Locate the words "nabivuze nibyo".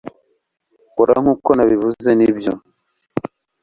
1.53-2.53